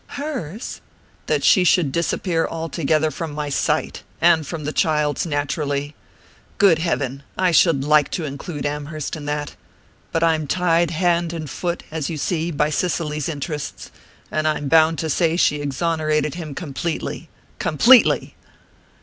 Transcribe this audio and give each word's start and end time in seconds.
"Hers?" 0.17 0.81
"That 1.27 1.43
she 1.43 1.63
should 1.63 1.91
disappear 1.91 2.47
altogether 2.47 3.11
from 3.11 3.33
my 3.33 3.49
sight 3.49 4.01
and 4.19 4.47
from 4.47 4.63
the 4.63 4.73
child's, 4.73 5.27
naturally. 5.27 5.93
Good 6.57 6.79
heaven, 6.79 7.21
I 7.37 7.51
should 7.51 7.83
like 7.83 8.09
to 8.13 8.25
include 8.25 8.65
Amherst 8.65 9.15
in 9.15 9.25
that! 9.25 9.53
But 10.11 10.23
I'm 10.23 10.47
tied 10.47 10.89
hand 10.89 11.33
and 11.33 11.47
foot, 11.47 11.83
as 11.91 12.09
you 12.09 12.17
see, 12.17 12.49
by 12.49 12.71
Cicely's 12.71 13.29
interests; 13.29 13.91
and 14.31 14.47
I'm 14.47 14.67
bound 14.69 14.97
to 14.97 15.07
say 15.11 15.37
she 15.37 15.57
exonerated 15.61 16.33
him 16.33 16.55
completely 16.55 17.29
completely!" 17.59 18.33